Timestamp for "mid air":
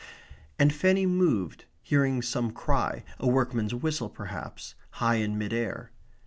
5.37-5.91